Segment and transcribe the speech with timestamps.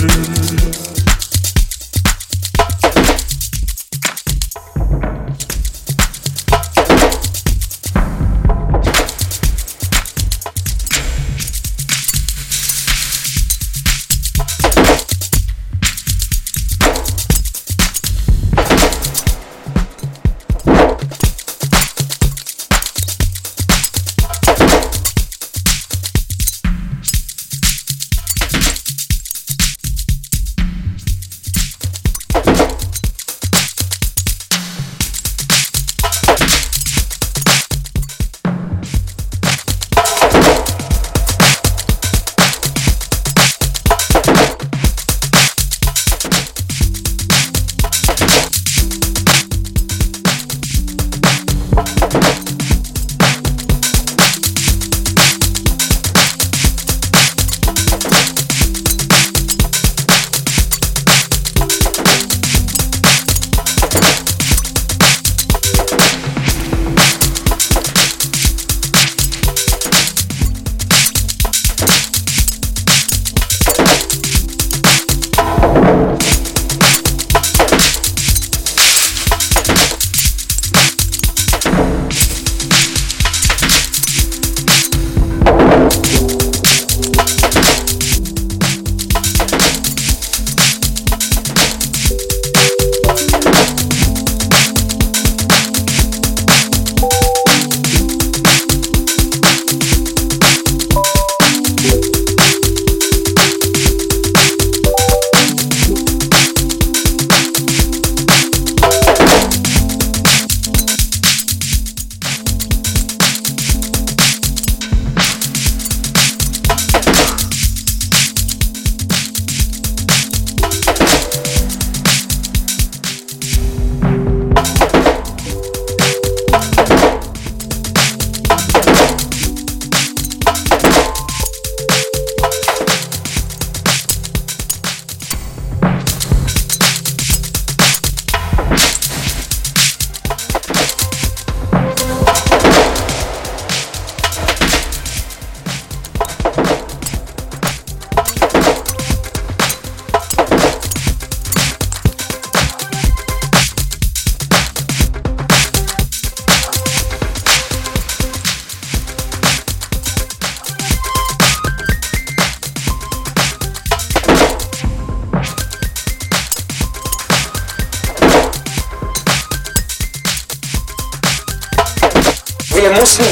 [0.00, 0.29] Mm-hmm.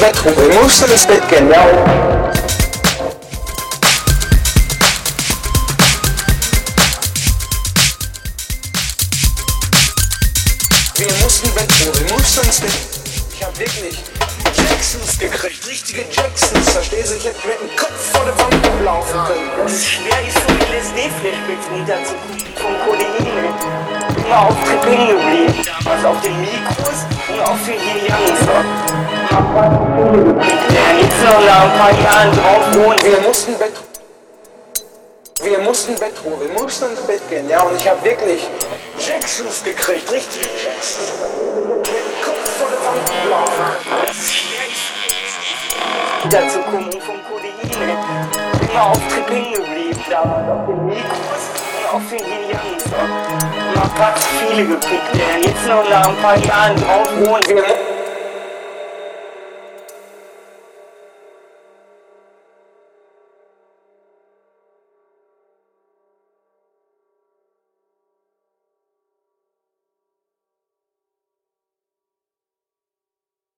[0.01, 1.65] Wegrufen, wir mussten ins Bett ja.
[10.95, 12.71] Wir mussten wegrufen, wir mussten ins Bett.
[13.33, 13.97] Ich hab wirklich
[14.53, 17.15] Jacksons gekriegt, richtige Jacksons, verstehst du?
[17.15, 19.49] Ich hätte mit dem Kopf vor der Wand laufen können.
[19.63, 23.88] Das ist schwer, ist so LSD-Flashbacks runterzukommen vom Kodein.
[24.29, 25.55] Immer auf Trip geblieben.
[25.83, 28.41] Damals auf den Mikros und auf den Youngs.
[30.69, 33.03] Der noch nach ein paar Jahren drauf wohnt.
[33.03, 33.73] Wir mussten Bett.
[35.41, 38.45] Wir mussten Bettruhe, wir mussten ins Bett gehen, ja, und ich habe wirklich
[38.99, 41.13] Jacksons gekriegt, richtig Jacksons.
[42.21, 43.63] Kopf vor der Wand laufen.
[44.05, 47.55] Das ist schwer, ist runterzukommen vom Kodein.
[48.69, 50.03] Immer auf Trip geblieben.
[50.09, 51.43] Damals auf den Mikros
[51.79, 53.38] und auf den Youngs.
[53.89, 55.13] Immer fast viele gepickt.
[55.13, 57.47] Der jetzt noch nach ein paar Jahren drauf wohnt.
[57.47, 57.63] Wir,